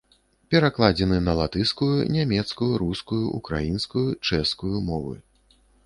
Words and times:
Перакладзены 0.53 1.17
на 1.25 1.33
латышскую, 1.41 1.91
нямецкую, 2.17 2.73
рускую, 2.83 3.21
украінскую, 3.41 4.07
чэшскую 4.27 4.75
мовы. 4.91 5.15